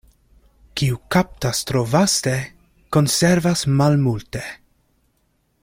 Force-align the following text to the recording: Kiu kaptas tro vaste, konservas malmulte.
Kiu 0.79 0.95
kaptas 1.15 1.59
tro 1.71 1.83
vaste, 1.91 2.33
konservas 2.97 3.63
malmulte. 3.83 4.43